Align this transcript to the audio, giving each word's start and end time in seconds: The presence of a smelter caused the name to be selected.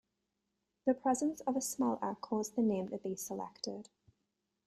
The 0.87 0.95
presence 0.95 1.41
of 1.41 1.55
a 1.55 1.61
smelter 1.61 2.17
caused 2.21 2.55
the 2.55 2.63
name 2.63 2.89
to 2.89 2.97
be 2.97 3.15
selected. 3.15 3.87